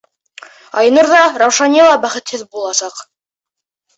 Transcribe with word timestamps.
Айнур 0.83 1.09
ҙа, 1.11 1.19
Раушания 1.41 1.85
ла 1.89 1.99
бәхетһеҙ 2.05 2.45
буласаҡ. 2.55 3.03